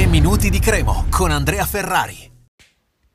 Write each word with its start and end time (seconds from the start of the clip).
3 0.00 0.08
minuti 0.08 0.48
di 0.48 0.60
Cremo 0.60 1.04
con 1.10 1.30
Andrea 1.30 1.66
Ferrari. 1.66 2.32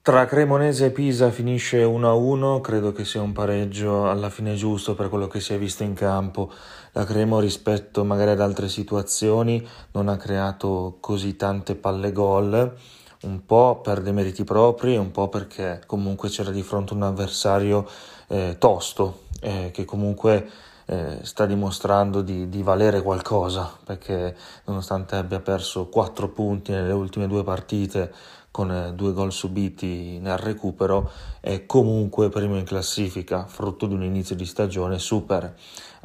Tra 0.04 0.26
Cremonese 0.28 0.86
e 0.86 0.92
Pisa 0.92 1.32
finisce 1.32 1.84
1-1, 1.84 2.62
credo 2.62 2.92
che 2.92 3.06
sia 3.06 3.24
un 3.24 3.32
pareggio 3.32 4.08
alla 4.08 4.30
fine 4.30 4.54
giusto 4.54 4.94
per 4.94 5.10
quello 5.10 5.26
che 5.26 5.40
si 5.40 5.56
è 5.56 5.58
visto 5.58 5.82
in 5.82 5.96
campo. 5.96 6.52
La 6.92 7.04
Cremo 7.04 7.40
rispetto 7.40 8.04
magari 8.04 8.30
ad 8.30 8.40
altre 8.40 8.70
situazioni 8.70 9.68
non 9.94 10.10
ha 10.10 10.18
creato 10.18 10.98
così 11.00 11.36
tante 11.36 11.74
palle 11.74 12.12
gol, 12.12 12.78
un 13.24 13.46
po' 13.48 13.82
per 13.82 14.02
dei 14.02 14.14
meriti 14.14 14.44
propri, 14.44 14.96
un 14.96 15.10
po' 15.10 15.28
perché 15.28 15.82
comunque 15.88 16.30
c'era 16.30 16.52
di 16.52 16.62
fronte 16.62 16.94
un 16.94 17.02
avversario 17.02 17.90
eh, 18.28 18.58
tosto, 18.60 19.22
eh, 19.42 19.72
che 19.74 19.86
comunque 19.86 20.48
eh, 20.86 21.20
sta 21.22 21.46
dimostrando 21.46 22.22
di, 22.22 22.48
di, 22.48 22.62
valere 22.62 23.02
qualcosa 23.02 23.76
perché 23.84 24.36
nonostante 24.66 25.16
abbia 25.16 25.40
perso 25.40 25.88
4 25.88 26.30
punti 26.30 26.72
nelle 26.72 26.94
ultime 26.94 27.28
due 27.28 27.44
partite 27.44 28.14
con 28.52 28.72
eh, 28.72 28.94
due 28.94 29.14
gol 29.14 29.32
subiti 29.32 30.20
nel 30.20 30.38
recupero 30.38 31.10
è 31.40 31.66
comunque 31.66 32.30
primo 32.30 32.58
in 32.58 32.66
classifica 32.66 33.46
frutto 33.46 33.88
di 33.88 33.96
un 33.96 34.04
inizio 34.04 34.36
di 34.36 34.46
stagione 34.46 35.00
super 35.00 35.56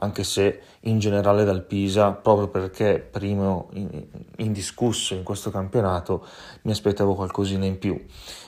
anche 0.00 0.24
se 0.24 0.60
in 0.80 0.98
generale 0.98 1.44
dal 1.44 1.62
Pisa 1.62 2.12
proprio 2.12 2.48
perché 2.48 3.06
primo 3.10 3.68
indiscusso 4.36 5.14
in 5.14 5.22
questo 5.22 5.50
campionato 5.50 6.26
mi 6.62 6.72
aspettavo 6.72 7.14
qualcosina 7.14 7.64
in 7.64 7.78
più. 7.78 8.02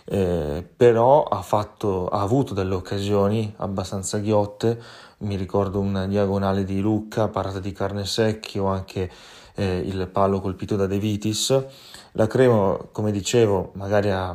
Eh, 0.05 0.67
però 0.77 1.25
ha, 1.25 1.43
fatto, 1.43 2.09
ha 2.09 2.21
avuto 2.21 2.55
delle 2.55 2.75
occasioni 2.75 3.53
abbastanza 3.59 4.19
ghiotte 4.19 4.81
mi 5.23 5.37
ricordo 5.37 5.81
una 5.81 6.07
diagonale 6.07 6.65
di 6.65 6.81
Lucca, 6.81 7.29
parata 7.29 7.61
di 7.61 7.73
Carnesecchi 7.73 8.59
o 8.59 8.67
anche 8.67 9.11
eh, 9.55 9.79
il 9.79 10.09
palo 10.09 10.41
colpito 10.41 10.77
da 10.77 10.87
De 10.87 10.99
Vitis. 10.99 11.65
La 12.13 12.27
Cremo, 12.27 12.89
come 12.93 13.13
dicevo, 13.13 13.71
magari 13.75 14.11
ha, 14.11 14.35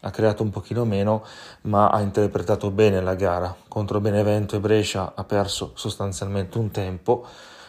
ha, 0.00 0.10
creato 0.10 0.42
un 0.42 0.50
pochino 0.50 0.84
meno, 0.84 1.24
ma 1.62 1.88
ha 1.88 2.00
interpretato 2.00 2.70
bene 2.70 3.00
la 3.00 3.14
gara. 3.14 3.54
Contro 3.68 4.00
Benevento 4.00 4.56
e 4.56 4.60
Brescia 4.60 5.12
ha 5.14 5.24
perso 5.24 5.72
sostanzialmente 5.74 6.58
un 6.58 6.70
tempo, 6.70 7.26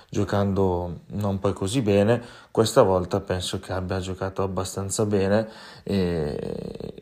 giocando 0.09 0.99
non 1.07 1.39
poi 1.39 1.53
così 1.53 1.81
bene. 1.81 2.21
Questa 2.51 2.81
volta 2.81 3.21
penso 3.21 3.59
che 3.59 3.71
abbia 3.71 3.99
giocato 3.99 4.43
abbastanza 4.43 5.05
bene 5.05 5.47
e, 5.83 6.97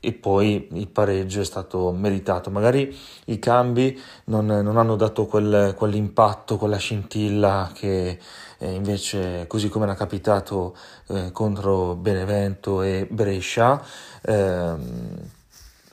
e 0.00 0.12
poi 0.12 0.68
il 0.72 0.88
pareggio 0.88 1.40
è 1.40 1.44
stato 1.44 1.90
meritato. 1.92 2.50
Magari 2.50 2.96
i 3.26 3.38
cambi 3.38 3.98
non, 4.24 4.46
non 4.46 4.76
hanno 4.76 4.96
dato 4.96 5.26
quel, 5.26 5.74
quell'impatto, 5.76 6.56
quella 6.56 6.76
scintilla 6.76 7.70
che 7.74 8.18
eh, 8.58 8.72
invece, 8.72 9.46
così 9.46 9.68
come 9.68 9.84
era 9.84 9.94
capitato 9.94 10.76
eh, 11.08 11.30
contro 11.32 11.94
Benevento 11.94 12.82
e 12.82 13.06
Brescia, 13.10 13.82
eh, 14.22 14.74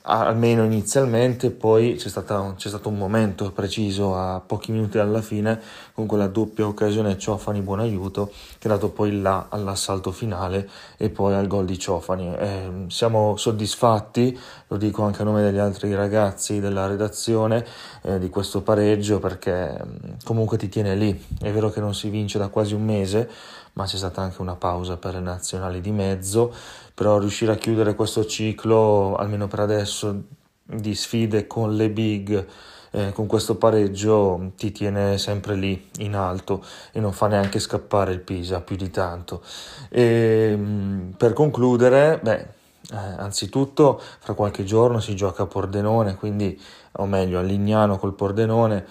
almeno 0.06 0.64
inizialmente, 0.64 1.50
poi 1.50 1.96
c'è, 1.96 2.08
stata, 2.08 2.54
c'è, 2.56 2.68
stato 2.68 2.88
un 2.88 2.96
momento 2.96 3.50
preciso 3.50 4.16
a 4.16 4.40
pochi 4.40 4.70
minuti 4.70 4.98
dalla 4.98 5.20
fine 5.20 5.60
con 5.92 6.06
quella 6.06 6.28
doppia 6.28 6.66
occasione 6.66 7.18
Ciofani 7.18 7.60
buon 7.60 7.80
aiuto 7.80 8.30
che 8.58 8.68
ha 8.68 8.70
dato 8.70 8.90
poi 8.90 9.20
là 9.20 9.46
all'assalto 9.48 10.12
finale 10.12 10.68
e 10.96 11.10
poi 11.10 11.34
al 11.34 11.48
gol 11.48 11.64
di 11.64 11.78
Ciofani. 11.78 12.34
Eh, 12.36 12.84
siamo 12.86 13.36
soddisfatti, 13.36 14.38
lo 14.68 14.76
dico 14.76 15.02
anche 15.02 15.22
a 15.22 15.24
nome 15.24 15.42
degli 15.42 15.58
altri 15.58 15.92
ragazzi 15.94 16.60
della 16.60 16.86
redazione, 16.86 17.64
eh, 18.02 18.18
di 18.20 18.28
questo 18.28 18.62
pareggio 18.62 19.18
perché 19.18 19.76
mm, 19.84 20.10
comunque 20.24 20.56
ti 20.56 20.68
tiene 20.68 20.94
lì. 20.94 21.24
È 21.40 21.50
vero 21.50 21.70
che 21.70 21.80
non 21.80 21.94
si 21.94 22.10
vince 22.10 22.38
da 22.38 22.48
quasi 22.48 22.74
un 22.74 22.84
mese, 22.84 23.28
ma 23.76 23.84
c'è 23.84 23.96
stata 23.96 24.22
anche 24.22 24.40
una 24.40 24.56
pausa 24.56 24.96
per 24.96 25.14
le 25.14 25.20
nazionali 25.20 25.80
di 25.80 25.90
mezzo, 25.92 26.52
però 26.94 27.18
riuscire 27.18 27.52
a 27.52 27.56
chiudere 27.56 27.94
questo 27.94 28.24
ciclo, 28.24 29.16
almeno 29.16 29.48
per 29.48 29.60
adesso, 29.60 30.22
di 30.62 30.94
sfide 30.94 31.46
con 31.46 31.74
le 31.76 31.90
big, 31.90 32.46
eh, 32.90 33.12
con 33.12 33.26
questo 33.26 33.56
pareggio 33.56 34.52
ti 34.56 34.72
tiene 34.72 35.18
sempre 35.18 35.56
lì 35.56 35.90
in 35.98 36.16
alto 36.16 36.64
e 36.90 37.00
non 37.00 37.12
fa 37.12 37.26
neanche 37.26 37.58
scappare 37.58 38.12
il 38.12 38.20
Pisa 38.20 38.62
più 38.62 38.76
di 38.76 38.90
tanto. 38.90 39.42
E, 39.90 40.54
mm, 40.56 41.10
per 41.10 41.34
concludere, 41.34 42.18
beh, 42.22 42.46
eh, 42.92 42.96
anzitutto 43.18 44.00
fra 44.00 44.32
qualche 44.32 44.64
giorno 44.64 45.00
si 45.00 45.14
gioca 45.14 45.42
a 45.42 45.46
Pordenone, 45.46 46.14
quindi, 46.16 46.58
o 46.92 47.04
meglio 47.04 47.38
a 47.40 47.42
Lignano 47.42 47.98
col 47.98 48.14
Pordenone, 48.14 48.86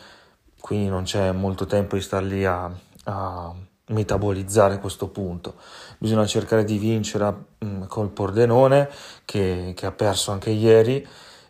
quindi 0.59 0.89
non 0.89 1.03
c'è 1.03 1.31
molto 1.31 1.65
tempo 1.65 1.95
di 1.95 2.01
star 2.01 2.23
lì 2.23 2.45
a, 2.45 2.69
a 3.05 3.53
metabolizzare 3.87 4.79
questo 4.79 5.07
punto. 5.07 5.55
Bisogna 5.97 6.25
cercare 6.25 6.63
di 6.63 6.77
vincere 6.77 7.25
mh, 7.59 7.65
mm, 7.65 7.83
col 7.83 8.09
Pordenone 8.09 8.89
che, 9.25 9.73
che, 9.75 9.85
ha 9.85 9.91
perso 9.91 10.31
anche 10.31 10.49
ieri 10.49 11.05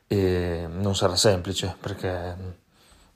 e 0.07 0.67
non 0.69 0.95
sarà 0.95 1.15
semplice 1.15 1.75
perché 1.79 2.35
mm, 2.35 2.49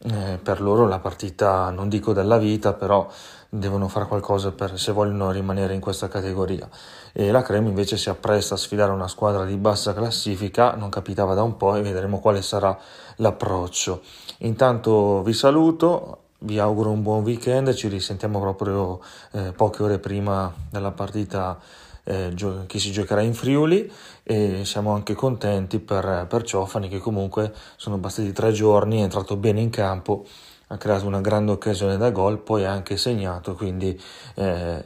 eh, 0.01 0.39
per 0.41 0.61
loro 0.61 0.87
la 0.87 0.99
partita 0.99 1.69
non 1.71 1.89
dico 1.89 2.13
della 2.13 2.37
vita 2.37 2.73
però 2.73 3.07
devono 3.49 3.89
fare 3.89 4.05
qualcosa 4.05 4.51
per, 4.53 4.79
se 4.79 4.93
vogliono 4.93 5.29
rimanere 5.29 5.73
in 5.73 5.81
questa 5.81 6.07
categoria 6.07 6.69
e 7.11 7.31
la 7.31 7.41
Crema 7.41 7.67
invece 7.67 7.97
si 7.97 8.09
appresta 8.09 8.53
a 8.53 8.57
sfidare 8.57 8.91
una 8.91 9.09
squadra 9.09 9.43
di 9.43 9.57
bassa 9.57 9.93
classifica 9.93 10.75
non 10.75 10.89
capitava 10.89 11.33
da 11.33 11.43
un 11.43 11.57
po' 11.57 11.75
e 11.75 11.81
vedremo 11.81 12.19
quale 12.19 12.41
sarà 12.41 12.77
l'approccio 13.17 14.01
intanto 14.39 15.21
vi 15.21 15.33
saluto 15.33 16.18
vi 16.39 16.59
auguro 16.59 16.91
un 16.91 17.01
buon 17.01 17.23
weekend, 17.23 17.73
ci 17.73 17.87
risentiamo 17.87 18.39
proprio 18.39 19.01
eh, 19.31 19.51
poche 19.51 19.83
ore 19.83 19.99
prima 19.99 20.53
della 20.69 20.91
partita 20.91 21.59
eh, 22.03 22.33
che 22.65 22.79
si 22.79 22.91
giocherà 22.91 23.21
in 23.21 23.33
Friuli 23.33 23.91
e 24.23 24.63
siamo 24.65 24.93
anche 24.93 25.13
contenti 25.13 25.79
per, 25.79 26.25
per 26.27 26.43
Ciofani 26.43 26.87
che 26.87 26.99
comunque 26.99 27.53
sono 27.75 27.97
bastati 27.97 28.31
tre 28.31 28.51
giorni, 28.51 28.99
è 28.99 29.03
entrato 29.03 29.35
bene 29.35 29.61
in 29.61 29.69
campo, 29.69 30.25
ha 30.67 30.77
creato 30.77 31.05
una 31.05 31.21
grande 31.21 31.51
occasione 31.51 31.97
da 31.97 32.11
gol, 32.11 32.39
poi 32.39 32.65
ha 32.65 32.71
anche 32.71 32.97
segnato, 32.97 33.55
quindi 33.55 33.99
eh, 34.35 34.83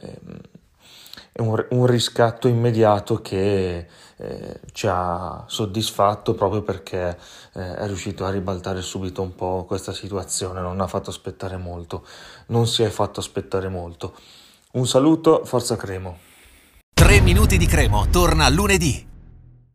un, 1.46 1.66
un 1.70 1.86
riscatto 1.86 2.48
immediato 2.48 3.20
che 3.20 3.86
eh, 4.16 4.60
ci 4.72 4.86
ha 4.88 5.44
soddisfatto 5.46 6.34
proprio 6.34 6.62
perché 6.62 7.18
eh, 7.54 7.76
è 7.76 7.86
riuscito 7.86 8.24
a 8.24 8.30
ribaltare 8.30 8.82
subito 8.82 9.22
un 9.22 9.34
po' 9.34 9.64
questa 9.66 9.92
situazione, 9.92 10.60
non 10.60 10.80
ha 10.80 10.86
fatto 10.86 11.10
aspettare 11.10 11.56
molto, 11.56 12.06
non 12.46 12.66
si 12.66 12.82
è 12.82 12.88
fatto 12.88 13.20
aspettare 13.20 13.68
molto. 13.68 14.14
Un 14.72 14.86
saluto, 14.86 15.44
forza 15.44 15.76
Cremo. 15.76 16.18
3 16.92 17.20
minuti 17.20 17.56
di 17.58 17.66
Cremo, 17.66 18.06
torna 18.10 18.48
lunedì. 18.48 19.13